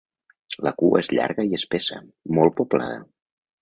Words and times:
La 0.67 0.71
cua 0.83 1.03
és 1.05 1.13
llarga 1.13 1.47
i 1.51 1.55
espessa, 1.61 2.03
molt 2.39 2.61
poblada. 2.61 3.03